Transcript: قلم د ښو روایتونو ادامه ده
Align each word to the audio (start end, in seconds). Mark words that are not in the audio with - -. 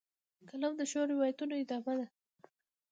قلم 0.49 0.73
د 0.77 0.81
ښو 0.91 1.01
روایتونو 1.11 1.53
ادامه 1.63 1.93
ده 1.99 2.07